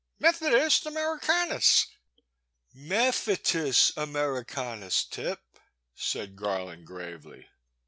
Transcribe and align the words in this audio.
'* 0.13 0.17
Methodist 0.19 0.87
Americanus 0.87 1.85
Mephetis 2.73 3.93
Americanus, 3.95 5.05
Tip,'* 5.05 5.59
said 5.93 6.35
Garland 6.35 6.87
gravely. 6.87 7.47